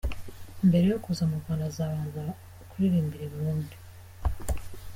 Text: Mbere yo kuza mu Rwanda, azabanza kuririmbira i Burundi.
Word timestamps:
Mbere 0.67 0.85
yo 0.91 0.97
kuza 1.03 1.23
mu 1.29 1.35
Rwanda, 1.41 1.63
azabanza 1.71 2.21
kuririmbira 2.69 3.23
i 3.25 3.31
Burundi. 3.33 3.75